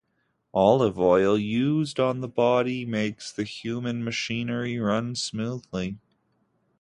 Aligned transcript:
Olive 0.55 0.97
oil 0.97 1.37
used 1.37 1.99
on 1.99 2.21
the 2.21 2.27
body 2.27 2.85
makes 2.85 3.31
the 3.31 3.43
human 3.43 4.03
machinery 4.03 4.79
run 4.79 5.13
smoothly. 5.13 5.99